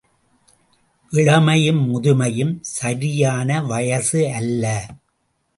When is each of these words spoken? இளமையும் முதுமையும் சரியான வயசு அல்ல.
இளமையும் 1.11 1.81
முதுமையும் 1.91 2.55
சரியான 2.61 3.61
வயசு 3.61 4.21
அல்ல. 4.31 4.63